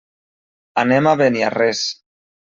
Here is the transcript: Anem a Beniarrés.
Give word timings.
Anem 0.83 1.09
a 1.11 1.13
Beniarrés. 1.19 1.83